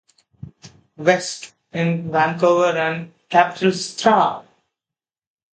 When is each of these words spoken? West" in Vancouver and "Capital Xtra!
West" 0.97 1.53
in 1.73 2.11
Vancouver 2.11 2.75
and 2.75 3.13
"Capital 3.29 3.69
Xtra! 3.69 4.43